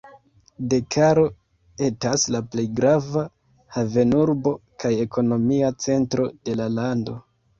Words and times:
Dakaro 0.69 1.25
etas 1.87 2.23
la 2.35 2.41
plej 2.55 2.65
grava 2.79 3.25
havenurbo 3.77 4.55
kaj 4.85 4.93
ekonomia 5.05 5.69
centro 5.87 6.25
de 6.49 6.57
la 6.63 6.67
lando. 6.79 7.17